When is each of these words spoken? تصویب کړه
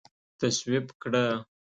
تصویب 0.39 0.85
کړه 1.01 1.25